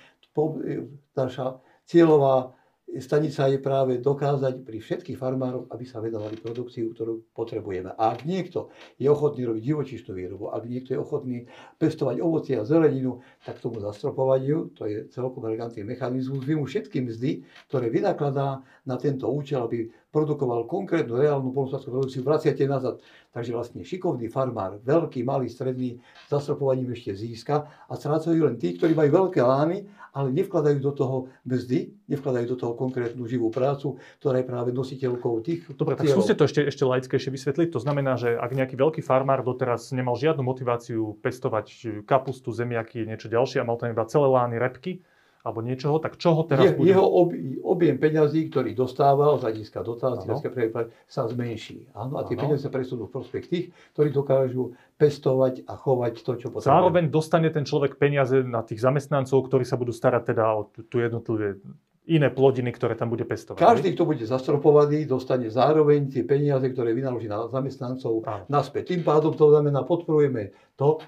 [1.16, 2.55] Naša cieľová
[3.00, 7.96] stanica je práve dokázať pri všetkých farmároch, aby sa vedovali produkciu, ktorú potrebujeme.
[7.96, 8.68] A ak niekto
[9.00, 11.38] je ochotný robiť živočišnú výrobu, ak niekto je ochotný
[11.81, 17.00] pestovať ovocie a zeleninu, tak tomu zastropovaniu, to je celkom elegantný mechanizmus, vy mu všetky
[17.00, 23.00] mzdy, ktoré vynakladá na tento účel, aby produkoval konkrétnu reálnu polnospodárskú produkciu, vraciate nazad.
[23.32, 25.96] Takže vlastne šikovný farmár, veľký, malý, stredný,
[26.28, 31.16] zastropovaním ešte získa a strácajú len tí, ktorí majú veľké lány, ale nevkladajú do toho
[31.48, 36.36] mzdy, nevkladajú do toho konkrétnu živú prácu, ktorá je práve nositeľkou tých Dobre, tak skúste
[36.36, 37.68] to ešte, ešte laickejšie vysvetliť.
[37.72, 43.32] To znamená, že ak nejaký veľký farmár doteraz nemal žiadnu motiváciu pestovať kapustu, zemiaky, niečo
[43.32, 45.00] ďalšie a mal tam iba celé lány, repky,
[45.42, 46.87] alebo niečoho, tak čo ho teraz Je, bude?
[46.87, 47.35] Jeho ob,
[47.66, 50.31] objem peňazí, ktorý dostával z hľadiska dotácií,
[51.11, 51.90] sa zmenší.
[51.98, 53.66] Áno, a tie peniaze sa presunú v prospech tých,
[53.98, 56.70] ktorí dokážu pestovať a chovať to, čo potrebuje.
[56.70, 60.96] Zároveň dostane ten človek peniaze na tých zamestnancov, ktorí sa budú starať teda o tú
[61.02, 61.59] jednotlivé
[62.07, 63.62] iné plodiny, ktoré tam bude pestovať.
[63.62, 68.46] Každý, kto bude zastropovaný, dostane zároveň tie peniaze, ktoré vynaloží na zamestnancov Áno.
[68.50, 68.94] naspäť.
[68.94, 70.98] Tým pádom to znamená, podporujeme to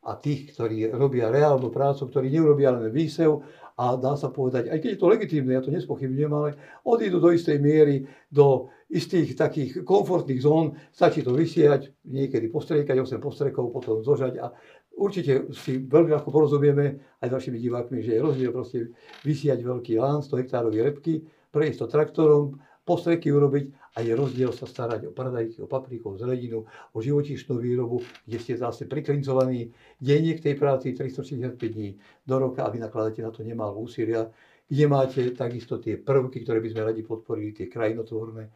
[0.00, 3.44] a tých, ktorí robia reálnu prácu, ktorí neurobia len výsev
[3.80, 6.52] a dá sa povedať, aj keď je to legitímne, ja to nespochybňujem, ale
[6.84, 13.16] odídu do istej miery do istých takých komfortných zón, stačí to vysiať, niekedy postriekať, 8
[13.16, 14.52] postrekov, potom zožať a
[15.00, 18.92] určite si veľmi ľahko porozumieme aj s vašimi divákmi, že je rozdiel proste
[19.24, 24.70] vysiať veľký lán, 100 hektárový repky, prejsť to traktorom, postreky urobiť a je rozdiel sa
[24.70, 26.62] starať o paradajky, o papriku, o zeleninu,
[26.94, 32.62] o živočíšnu výrobu, kde ste zase priklincovaní denne k tej práci 365 dní do roka
[32.62, 34.30] a vy nakladáte na to nemálo úsilia,
[34.70, 38.46] kde máte takisto tie prvky, ktoré by sme radi podporili, tie krajinotvorné.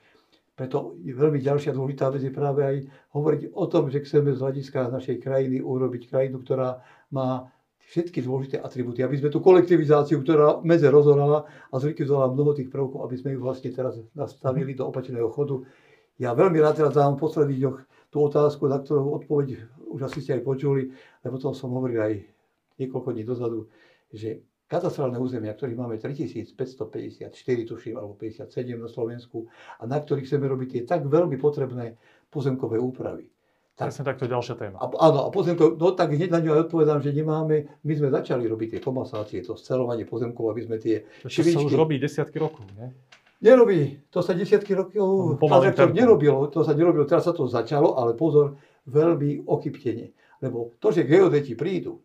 [0.54, 2.76] Preto veľmi ďalšia dôležitá vec je práve aj
[3.10, 6.78] hovoriť o tom, že chceme z hľadiska našej krajiny urobiť krajinu, ktorá
[7.10, 7.50] má
[7.90, 13.04] všetky dôležité atribúty, aby sme tú kolektivizáciu, ktorá medze rozhorala a zlikvidovala mnoho tých prvkov,
[13.04, 15.62] aby sme ju vlastne teraz nastavili do opačného chodu.
[16.16, 19.46] Ja veľmi rád teraz dám v posledných dňoch tú otázku, na ktorú odpoveď
[19.90, 20.90] už asi ste aj počuli,
[21.26, 22.14] lebo to som hovoril aj
[22.78, 23.66] niekoľko dní dozadu,
[24.10, 27.30] že katastrálne územia, ktorých máme 3554,
[27.68, 29.46] tuším, alebo 57 na Slovensku,
[29.78, 31.98] a na ktorých chceme robiť tie tak veľmi potrebné
[32.30, 33.33] pozemkové úpravy
[33.74, 34.78] tak, Presne takto ďalšia téma.
[34.78, 38.06] A, áno, a pozemkov, no tak hneď na ňu aj odpovedám, že nemáme, my sme
[38.06, 41.58] začali robiť tie komasácie, to scelovanie pozemkov, aby sme tie to švičky...
[41.58, 42.94] To sa už robí desiatky rokov, nie?
[43.42, 48.14] Nerobí, to sa desiatky rokov, to nerobilo, to sa nerobilo, teraz sa to začalo, ale
[48.14, 48.54] pozor,
[48.86, 50.14] veľmi okyptene.
[50.38, 51.98] Lebo to, že geodeti prídu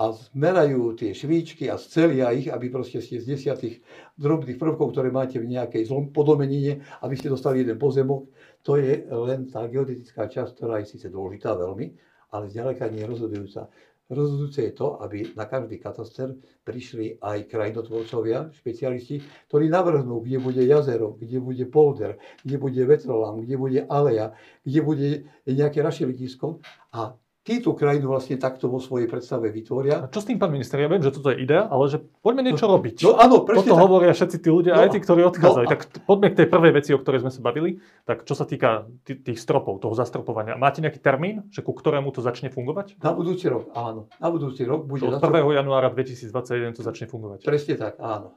[0.00, 3.84] a zmerajú tie švíčky a scelia ich, aby proste ste z desiatých
[4.16, 8.24] drobných prvkov, ktoré máte v nejakej zlom podomenine, aby ste dostali jeden pozemok,
[8.62, 11.86] to je len tá geodetická časť, ktorá je síce dôležitá veľmi,
[12.30, 13.62] ale zďaleka nie je rozhodujúca.
[14.10, 16.34] Rozhodujúce je to, aby na každý kataster
[16.66, 23.38] prišli aj krajinotvorcovia, špecialisti, ktorí navrhnú, kde bude jazero, kde bude polder, kde bude vetrolám,
[23.46, 24.34] kde bude aleja,
[24.66, 25.08] kde bude
[25.46, 26.58] nejaké rašelitisko
[26.90, 30.04] a tí tú krajinu vlastne takto vo svojej predstave vytvoria.
[30.04, 30.76] A čo s tým, pán minister?
[30.76, 32.96] Ja viem, že toto je idea, ale že poďme niečo no, robiť.
[33.00, 33.84] No áno, presne Toto tak.
[33.88, 35.64] hovoria všetci tí ľudia, no, aj tí, ktorí odchádzajú.
[35.64, 37.80] No, tak poďme k tej prvej veci, o ktorej sme sa bavili.
[38.04, 40.60] Tak čo sa týka t- tých stropov, toho zastropovania.
[40.60, 43.00] Máte nejaký termín, že ku ktorému to začne fungovať?
[43.00, 44.12] Na budúci rok, áno.
[44.20, 45.08] Na budúci rok bude...
[45.08, 45.24] od 1.
[45.64, 47.48] januára 2021 to začne fungovať.
[47.48, 48.36] Presne tak, áno.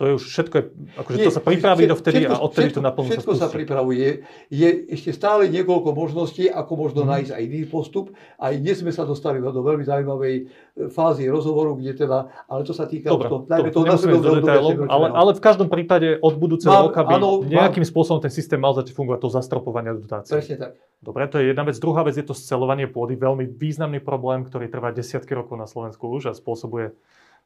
[0.00, 0.64] To je už všetko, je,
[0.96, 3.48] akože Nie, to sa pripraví dovtedy všetko, a odtedy všetko, to naplno Všetko sa, sa
[3.52, 4.24] pripravuje.
[4.48, 7.08] Je ešte stále niekoľko možností, ako možno mm.
[7.12, 8.16] nájsť aj iný postup.
[8.40, 10.42] Aj dnes sme sa dostali do veľmi zaujímavej e,
[10.88, 13.84] fázy rozhovoru, kde teda, ale to sa týka Dobre, to, to, toho
[14.24, 17.92] do detailov, ale, ale v každom prípade od budúceho mám, roka by áno, nejakým mám,
[17.92, 20.32] spôsobom ten systém mal začať fungovať, to zastropovanie dotácie.
[20.32, 20.72] Presne tak.
[21.04, 21.76] Dobre, to je jedna vec.
[21.76, 23.20] Druhá vec je to scelovanie pôdy.
[23.20, 26.96] Veľmi významný problém, ktorý trvá desiatky rokov na Slovensku už a spôsobuje,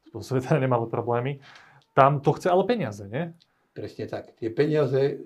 [0.06, 1.42] spôsobuje teda nemalé problémy.
[1.94, 3.30] Tam to chce ale peniaze, nie?
[3.70, 4.34] Presne tak.
[4.34, 5.22] Tie peniaze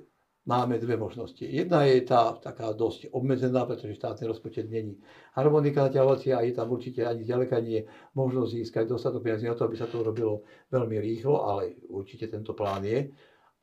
[0.49, 1.45] máme dve možnosti.
[1.45, 4.97] Jedna je tá taká dosť obmedzená, pretože štátny rozpočet není
[5.37, 7.85] harmonika naťahovacia a je tam určite ani ďaleka nie
[8.17, 12.57] možnosť získať dostatok peniazí na to, aby sa to robilo veľmi rýchlo, ale určite tento
[12.57, 13.13] plán je.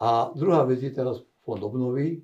[0.02, 2.22] A druhá vec je teraz fond obnovy,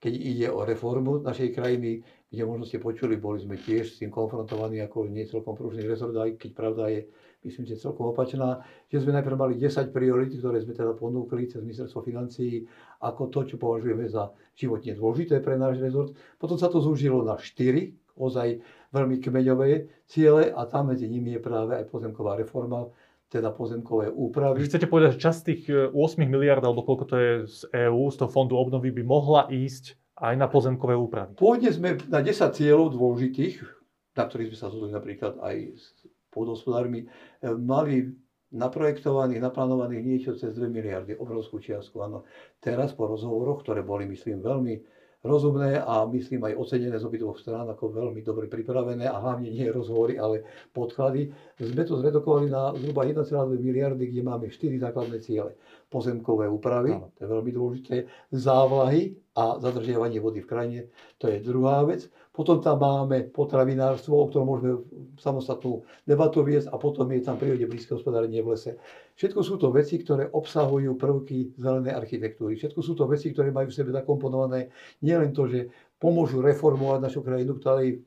[0.00, 2.00] keď ide o reformu našej krajiny,
[2.32, 6.16] kde možno ste počuli, boli sme tiež s tým konfrontovaní ako nie celkom pružný rezort,
[6.16, 7.00] aj keď pravda je
[7.44, 11.62] myslím, že celkom opačná, že sme najprv mali 10 priorít, ktoré sme teda ponúkli cez
[11.62, 12.66] ministerstvo financií
[13.02, 16.14] ako to, čo považujeme za životne dôležité pre náš rezort.
[16.38, 18.60] Potom sa to zúžilo na 4, ozaj
[18.92, 22.92] veľmi kmeňové ciele a tam medzi nimi je práve aj pozemková reforma,
[23.32, 24.60] teda pozemkové úpravy.
[24.68, 25.62] Chcete povedať, že časť tých
[25.96, 29.48] 8 e, miliard, alebo koľko to je z EÚ, z toho fondu obnovy, by mohla
[29.48, 31.40] ísť aj na pozemkové úpravy?
[31.40, 33.64] Pôvodne sme na 10 cieľov dôležitých,
[34.12, 35.84] na ktorých sme sa zhodli napríklad aj s
[36.32, 37.06] pôdospodármi, e,
[37.52, 38.08] mali
[38.52, 42.00] naprojektovaných, naplánovaných niečo cez 2 miliardy, obrovskú čiastku.
[42.04, 42.24] Áno.
[42.60, 44.74] Teraz po rozhovoroch, ktoré boli, myslím, veľmi
[45.22, 49.70] rozumné a myslím aj ocenené z obidvoch strán ako veľmi dobre pripravené a hlavne nie
[49.70, 50.42] rozhovory, ale
[50.74, 51.30] podklady.
[51.62, 53.30] Sme to zredukovali na zhruba 1,2
[53.62, 55.54] miliardy, kde máme 4 základné ciele.
[55.92, 60.80] Pozemkové úpravy, to je veľmi dôležité, závlahy a zadržiavanie vody v krajine,
[61.20, 62.08] to je druhá vec.
[62.32, 64.72] Potom tam máme potravinárstvo, o ktorom môžeme
[65.20, 68.80] samostatnú debatu viesť a potom je tam prírode blízke hospodárenie v lese.
[69.20, 72.56] Všetko sú to veci, ktoré obsahujú prvky zelenej architektúry.
[72.56, 74.72] Všetko sú to veci, ktoré majú v sebe zakomponované
[75.04, 75.68] nielen to, že
[76.00, 78.00] pomôžu reformovať našu krajinu, ktorej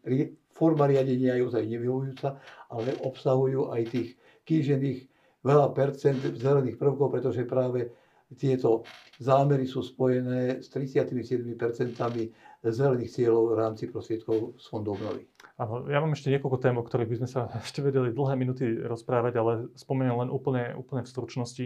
[0.50, 2.42] forma riadenia je ozaj nevyhovujúca,
[2.74, 4.10] ale obsahujú aj tých
[4.46, 5.15] kýžených
[5.46, 7.94] veľa percent zelených prvkov, pretože práve
[8.34, 8.82] tieto
[9.22, 12.34] zámery sú spojené s 37 percentami
[12.66, 15.30] zelených cieľov v rámci prostriedkov z fondu obnovy.
[15.62, 18.66] Áno, ja mám ešte niekoľko tém, o ktorých by sme sa ešte vedeli dlhé minúty
[18.82, 21.66] rozprávať, ale spomeniem len úplne, úplne v stručnosti.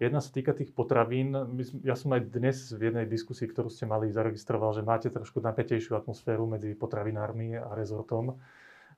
[0.00, 1.36] Jedna sa týka tých potravín.
[1.84, 5.92] Ja som aj dnes v jednej diskusii, ktorú ste mali, zaregistroval, že máte trošku napätejšiu
[5.92, 8.40] atmosféru medzi potravinármi a rezortom.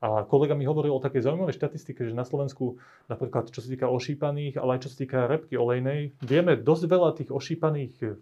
[0.02, 3.86] A kolega mi hovoril o takej zaujímavej štatistike, že na Slovensku, napríklad čo sa týka
[3.86, 8.18] ošípaných, ale aj čo sa týka repky olejnej, vieme dosť veľa tých ošípaných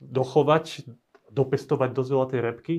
[0.00, 0.88] dochovať
[1.30, 2.74] dopestovať dosť veľa tej repky,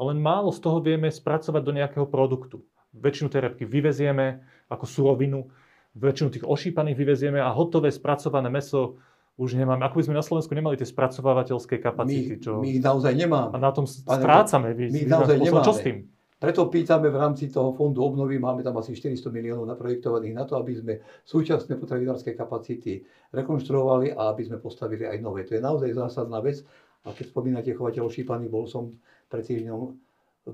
[0.00, 2.64] len málo z toho vieme spracovať do nejakého produktu.
[2.96, 4.40] Väčšinu tej repky vyvezieme
[4.72, 5.52] ako surovinu,
[5.92, 8.96] väčšinu tých ošípaných vyvezieme a hotové spracované meso
[9.40, 9.80] už nemáme.
[9.88, 12.36] Ako by sme na Slovensku nemali tie spracovávateľské kapacity.
[12.36, 12.60] Čo...
[12.60, 13.52] My ich naozaj nemáme.
[13.52, 14.76] A na tom strácame.
[14.76, 15.64] My ich naozaj nemáme.
[15.64, 16.11] Čo s tým?
[16.42, 20.58] Preto pýtame v rámci toho fondu obnovy, máme tam asi 400 miliónov naprojektovaných na to,
[20.58, 22.98] aby sme súčasné potravinárske kapacity
[23.30, 25.46] rekonštruovali a aby sme postavili aj nové.
[25.46, 26.66] To je naozaj zásadná vec
[27.06, 28.90] a keď spomínate chovateľov šípaných, bol som
[29.30, 29.80] pred týždňom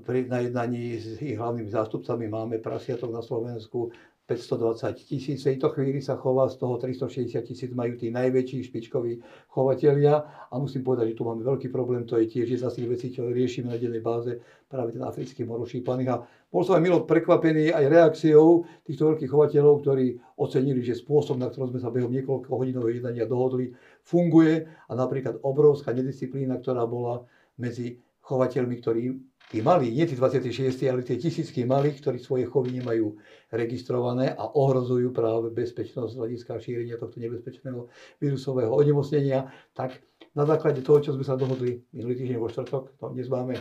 [0.05, 2.29] pri, na jednaní s ich hlavnými zástupcami.
[2.29, 3.89] Máme prasiatok na Slovensku
[4.29, 5.41] 520 tisíc.
[5.41, 10.21] V tejto chvíli sa chová, z toho 360 tisíc majú tí najväčší špičkoví chovatelia.
[10.53, 12.05] A musím povedať, že tu máme veľký problém.
[12.05, 14.37] To je tiež jedna z tých vecí, čo riešime na dennej báze,
[14.69, 16.09] práve ten africký morošípaných.
[16.13, 16.21] A
[16.53, 21.49] bol som aj milo prekvapený aj reakciou týchto veľkých chovateľov, ktorí ocenili, že spôsob, na
[21.49, 23.73] ktorom sme sa behom niekoľko hodinového jednania dohodli,
[24.05, 27.25] funguje a napríklad obrovská nedisciplína, ktorá bola
[27.57, 29.01] medzi chovateľmi, ktorí
[29.49, 33.17] tí malí, nie tí 26, ale tie tisícky malých, ktorí svoje chovy nemajú
[33.49, 37.89] registrované a ohrozujú práve bezpečnosť z hľadiska šírenia tohto nebezpečného
[38.21, 39.97] vírusového onemocnenia, tak
[40.37, 43.57] na základe toho, čo sme sa dohodli minulý týždeň vo štvrtok, no dnes máme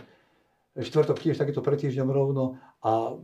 [0.76, 3.16] štvrtok tiež takéto pred týždňom rovno a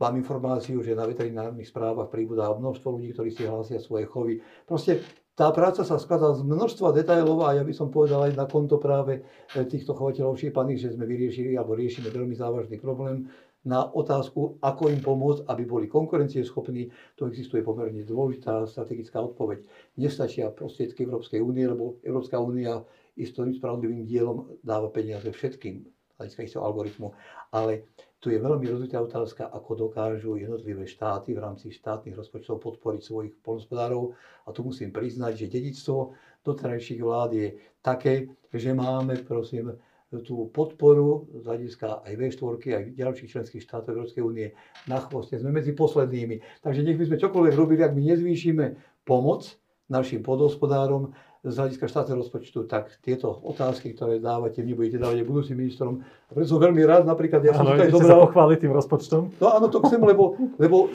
[0.00, 4.40] mám informáciu, že na veterinárnych správach príbudá množstvo ľudí, ktorí si hlásia svoje chovy.
[4.64, 5.00] Proste
[5.40, 8.76] tá práca sa skladá z množstva detailov a ja by som povedal aj na konto
[8.76, 9.24] práve
[9.56, 13.24] e, týchto chovateľov šípaných, že sme vyriešili alebo riešime veľmi závažný problém
[13.64, 16.92] na otázku, ako im pomôcť, aby boli konkurencieschopní.
[17.16, 19.64] To existuje pomerne dôležitá strategická odpoveď.
[19.96, 22.84] Nestačia prostriedky Európskej únie, lebo Európska únia
[23.16, 27.08] istým spravodlivým dielom dáva peniaze všetkým hľadiska istého algoritmu.
[27.56, 27.88] Ale
[28.20, 33.32] tu je veľmi rozvitá otázka, ako dokážu jednotlivé štáty v rámci štátnych rozpočtov podporiť svojich
[33.40, 34.12] polnospodárov.
[34.44, 36.12] A tu musím priznať, že dedictvo
[36.44, 37.48] doterajších vlád je
[37.80, 39.72] také, že máme, prosím,
[40.10, 44.50] tú podporu z hľadiska aj V4, aj ďalších členských štátov Európskej únie
[44.90, 45.38] na chvoste.
[45.38, 46.66] Sme medzi poslednými.
[46.66, 48.66] Takže nech by sme čokoľvek robili, ak my nezvýšime
[49.06, 49.54] pomoc
[49.86, 55.26] našim podhospodárom, z hľadiska štátneho rozpočtu, tak tieto otázky, ktoré dávate, vy budete dávať aj
[55.26, 56.04] budúcim ministrom.
[56.28, 58.08] A preto som veľmi rád, napríklad, ja som áno, to zobral...
[58.12, 59.22] sa pochváliť tým rozpočtom.
[59.40, 60.92] No áno, to chcem, lebo, lebo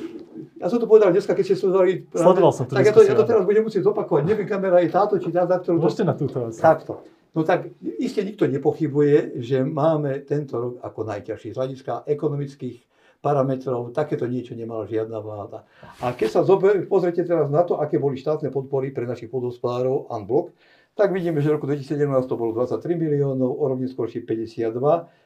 [0.62, 2.06] ja som to povedal dneska, keď ste sledovali...
[2.14, 4.22] Sledoval som to Tak ja to, ja to teraz budem musieť zopakovať.
[4.22, 5.82] Neviem, kamera je táto, či tá, za ktorú...
[5.82, 6.38] Môžete na túto.
[6.46, 6.62] Asi.
[6.62, 7.02] Takto.
[7.34, 12.95] No tak iste nikto nepochybuje, že máme tento rok ako najťažší z hľadiska ekonomických
[13.26, 15.66] parametrov, takéto niečo nemala žiadna vláda.
[16.06, 20.14] A keď sa zober, pozrite teraz na to, aké boli štátne podpory pre našich podhospodárov
[20.14, 20.54] unblock,
[20.94, 24.78] tak vidíme, že v roku 2017 to bolo 23 miliónov, o rok neskôršie 52,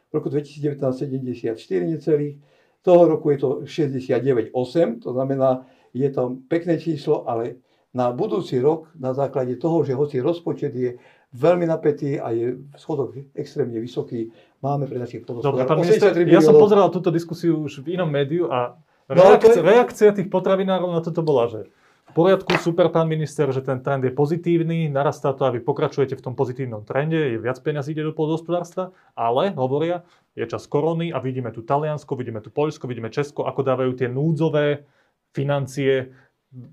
[0.09, 2.39] v roku 2019 74 necelých,
[2.79, 7.59] toho roku je to 69,8, to znamená, je to pekné číslo, ale
[7.91, 10.95] na budúci rok, na základe toho, že hoci rozpočet je
[11.33, 14.33] veľmi napätý a je schodok extrémne vysoký,
[14.65, 18.49] máme pre našich Dobre, pán minister, ja som pozeral túto diskusiu už v inom médiu
[18.49, 19.65] a reakcia, no, je...
[19.65, 21.69] reakcia tých potravinárov na toto bola, že
[22.09, 26.17] v poriadku, super pán minister, že ten trend je pozitívny, narastá to a vy pokračujete
[26.17, 30.01] v tom pozitívnom trende, je viac peniazí ide do pôdohospodárstva, ale hovoria,
[30.33, 34.09] je čas korony a vidíme tu Taliansko, vidíme tu Poľsko, vidíme Česko, ako dávajú tie
[34.09, 34.89] núdzové
[35.37, 36.09] financie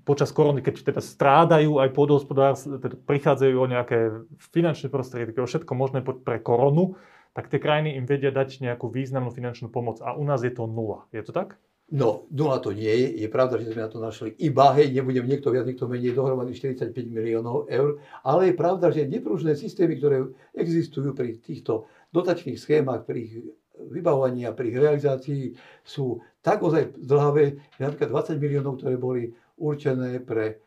[0.05, 5.73] počas korony, keď teda strádajú aj pôdohospodárstvo, teda prichádzajú o nejaké finančné prostriedky, o všetko
[5.77, 6.97] možné pre koronu,
[7.37, 10.65] tak tie krajiny im vedia dať nejakú významnú finančnú pomoc a u nás je to
[10.65, 11.05] nula.
[11.13, 11.61] Je to tak?
[11.87, 13.23] No, nula to nie je.
[13.23, 16.51] Je pravda, že sme na to našli iba, hej, nebudem niekto viac, niekto menej, dohromady
[16.51, 23.07] 45 miliónov eur, ale je pravda, že nepružné systémy, ktoré existujú pri týchto dotačných schémach,
[23.07, 23.33] pri ich
[23.77, 25.43] vybavovaní a pri ich realizácii
[25.85, 30.61] sú tak ozaj zdlhavé, napríklad 20 miliónov, ktoré boli určené pre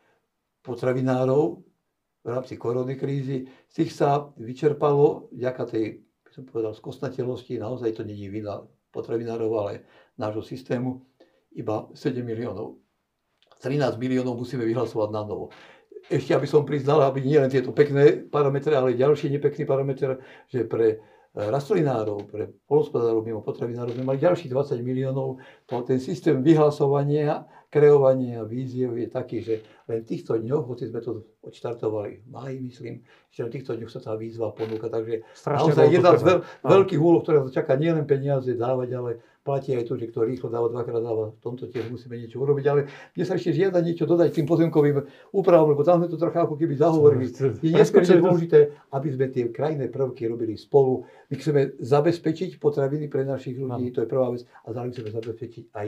[0.61, 1.63] potravinárov
[2.21, 7.97] v rámci korony krízy, z tých sa vyčerpalo, vďaka tej, by som povedal, skosnatelosti, naozaj
[7.97, 8.61] to není vina
[8.93, 9.73] potravinárov, ale
[10.21, 11.01] nášho systému,
[11.57, 12.77] iba 7 miliónov.
[13.57, 15.49] 13 miliónov musíme vyhlasovať na novo.
[16.09, 20.17] Ešte, aby som priznal, aby nie len tieto pekné parametre, ale ďalší nepekný parameter,
[20.49, 21.01] že pre
[21.31, 25.39] rastlinárov, pre polospodárov mimo potravinárov sme mali ďalších 20 miliónov.
[25.71, 30.99] To, ten systém vyhlasovania, kreovania víziev je taký, že len v týchto dňoch, hoci sme
[30.99, 32.95] to odštartovali v máji, myslím,
[33.31, 34.91] že v týchto dňoch sa tá výzva ponúka.
[34.91, 39.11] Takže Strašne naozaj jedna z veľ, veľkých úloh, ktorá sa čaká nielen peniaze dávať, ale
[39.41, 41.33] platí aj to, že kto rýchlo dáva, dvakrát dáva.
[41.33, 42.85] V tomto tiež musíme niečo urobiť, ale
[43.17, 45.01] mne sa ešte žiada niečo dodať tým pozemkovým
[45.33, 47.25] úpravom, lebo tam sme to trocha ako keby zahovorili.
[47.63, 48.59] Je nesmierne dôležité,
[48.93, 51.09] aby sme tie krajné prvky robili spolu.
[51.33, 55.63] My chceme zabezpečiť potraviny pre našich ľudí, to je prvá vec, a zároveň chceme zabezpečiť
[55.73, 55.87] aj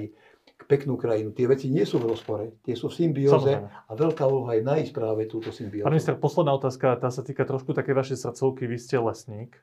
[0.65, 1.35] peknú krajinu.
[1.35, 4.91] Tie veci nie sú v rozpore, tie sú v symbióze a veľká úloha je nájsť
[4.95, 5.85] práve túto symbiózu.
[5.85, 8.65] Pán minister, posledná otázka, tá sa týka trošku také vašej srdcovky.
[8.65, 9.59] Vy ste lesník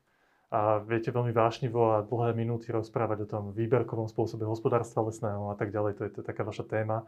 [0.50, 5.56] a viete veľmi vášnivo a dlhé minúty rozprávať o tom výberkovom spôsobe hospodárstva lesného a
[5.56, 5.92] tak ďalej.
[5.98, 7.06] To je to taká vaša téma.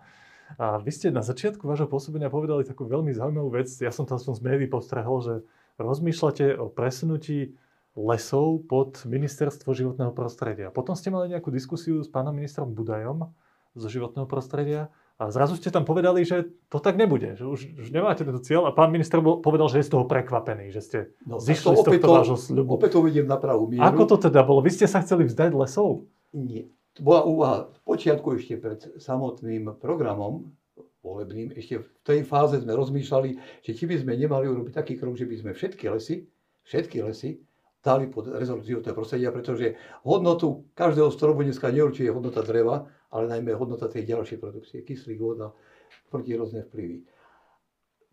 [0.61, 3.68] A vy ste na začiatku vášho pôsobenia povedali takú veľmi zaujímavú vec.
[3.82, 5.35] Ja som to aspoň z médií postrehol, že
[5.80, 7.56] rozmýšľate o presunutí
[7.92, 10.72] lesov pod ministerstvo životného prostredia.
[10.72, 13.32] Potom ste mali nejakú diskusiu s pánom ministrom Budajom
[13.72, 17.88] zo životného prostredia a zrazu ste tam povedali, že to tak nebude, že už, už
[17.94, 21.38] nemáte tento cieľ a pán minister povedal, že je z toho prekvapený, že ste no,
[21.38, 22.74] zišli z tohto vášho sľubu.
[22.80, 23.87] Opäť to uvidím na pravú mieru.
[23.87, 24.64] Ako to teda bolo?
[24.64, 26.11] Vy ste sa chceli vzdať lesov?
[26.35, 26.66] Nie.
[26.98, 30.52] To bola úvaha v počiatku ešte pred samotným programom
[31.06, 31.54] volebným.
[31.54, 35.26] Ešte v tej fáze sme rozmýšľali, že či by sme nemali urobiť taký krok, že
[35.26, 36.26] by sme všetky lesy,
[36.66, 37.42] všetky lesy
[37.82, 39.74] dali pod rezort životného prostredia, pretože
[40.06, 45.53] hodnotu každého stromu dneska neurčuje hodnota dreva, ale najmä hodnota tej ďalšej produkcie, kyslík, voda,
[46.09, 47.05] protirozné vplyvy.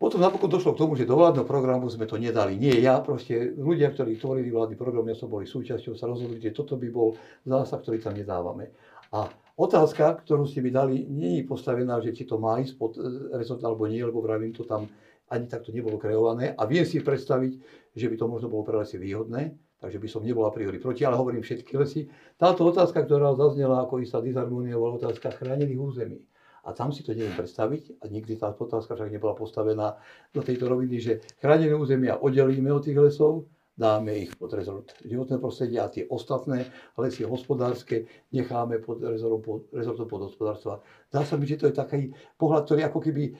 [0.00, 2.56] Potom napokon došlo k tomu, že do vládneho programu sme to nedali.
[2.56, 6.56] Nie ja, proste ľudia, ktorí tvorili vládny program, ja som boli súčasťou, sa rozhodli, že
[6.56, 8.72] toto by bol zásah, ktorý tam nedávame.
[9.12, 9.28] A
[9.60, 12.96] otázka, ktorú ste mi dali, nie je postavená, že či to má ísť pod
[13.36, 14.88] rezort alebo nie, lebo vravím, to tam
[15.28, 16.56] ani takto nebolo kreované.
[16.56, 17.52] A viem si predstaviť,
[17.92, 21.16] že by to možno bolo pre výhodné, takže by som nebol a priori proti, ale
[21.16, 22.06] hovorím všetky lesy.
[22.36, 26.20] Táto otázka, ktorá zaznela ako istá disharmónia, bola otázka chránených území.
[26.60, 29.96] A tam si to neviem predstaviť, a nikdy táto otázka však nebola postavená
[30.36, 33.48] do tejto roviny, že chránené územia oddelíme od tých lesov,
[33.80, 36.68] dáme ich pod rezort životného prostredia a tie ostatné
[37.00, 40.84] lesy hospodárske necháme pod rezortom, pod, rezortom podhospodárstva.
[41.08, 43.32] Dá sa mi, že to je taký pohľad, ktorý ako keby e,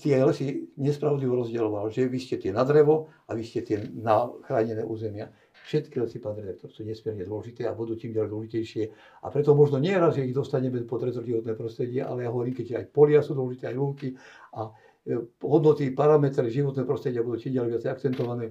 [0.00, 4.24] tie lesy nespravodlivo rozdieloval, že vy ste tie na drevo a vy ste tie na
[4.48, 5.28] chránené územia.
[5.62, 8.84] Všetky lesy, pán redaktor, sú nesmierne dôležité a budú tým ďalej dôležitejšie.
[9.22, 12.54] A preto možno nie raz, že ich dostaneme pod rezort životné prostredie, ale ja hovorím,
[12.58, 14.18] keď aj polia sú dôležité, aj lúky
[14.58, 14.74] a
[15.06, 18.50] e, hodnoty, parametre životného prostredia budú čím ďalej viac akcentované.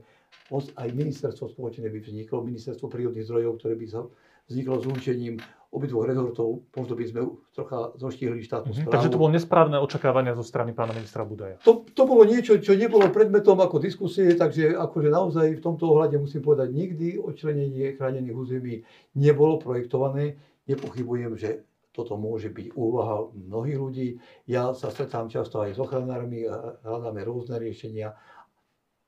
[0.52, 4.08] Aj ministerstvo spoločné by vzniklo, ministerstvo prírodných zdrojov, ktoré by sa
[4.48, 5.40] vzniklo zlúčením
[5.72, 7.20] obidvoch rezortov, možno by sme
[7.56, 8.84] trocha zoštihli štátnu mm-hmm.
[8.84, 8.94] správu.
[8.94, 11.64] Takže to bolo nesprávne očakávania zo strany pána ministra Budaja.
[11.64, 16.20] To, to bolo niečo, čo nebolo predmetom ako diskusie, takže akože naozaj v tomto ohľade
[16.20, 18.84] musím povedať, nikdy odčlenenie chránených území
[19.16, 20.36] nebolo projektované.
[20.68, 21.64] Nepochybujem, že
[21.96, 24.08] toto môže byť úvaha mnohých ľudí.
[24.48, 26.48] Ja sa stretám často aj s ochranármi,
[26.84, 28.16] hľadáme rôzne riešenia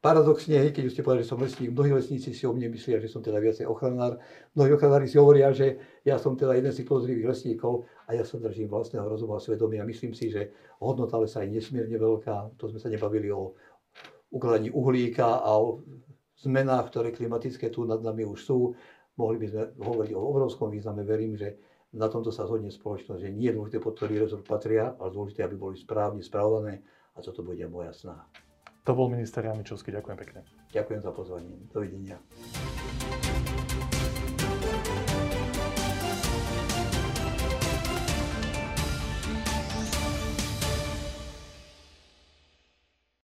[0.04, 3.00] Paradoxne, hej, keď už ste povedali, že som lesník, mnohí lesníci si o mne myslia,
[3.00, 4.20] že som teda viacej ochranár.
[4.52, 8.28] Mnohí ochranári si hovoria, že ja som teda jeden z tých podozrivých lesníkov a ja
[8.28, 9.88] sa držím vlastného rozumu a svedomia.
[9.88, 10.52] Myslím si, že
[10.84, 12.60] hodnota lesa je nesmierne veľká.
[12.60, 13.56] To sme sa nebavili o
[14.28, 15.80] ukladaní uhlíka a o
[16.36, 18.76] zmenách, ktoré klimatické tu nad nami už sú.
[19.16, 21.08] Mohli by sme hovoriť o obrovskom význame.
[21.08, 21.56] Verím, že
[21.96, 25.48] na tomto sa zhodne spoločnosť, že nie je dôležité, pod ktorý rezort patria, ale dôležité,
[25.48, 26.84] aby boli správne spravované
[27.16, 28.28] a toto bude moja snaha.
[28.84, 29.96] To bol minister Jamičovský.
[29.96, 30.40] Ďakujem pekne.
[30.76, 31.56] Ďakujem za pozvanie.
[31.72, 32.20] Dovidenia.